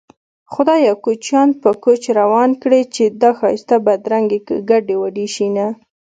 [0.53, 4.39] خدايه کوچيان په کوچ روان کړې چې دا ښايسته بدرنګې
[4.69, 5.67] ګډې وډې شينه